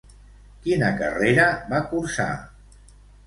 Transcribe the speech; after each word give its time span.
Quina 0.63 0.87
carrera 1.01 1.45
va 1.73 1.81
cursar? 1.91 2.29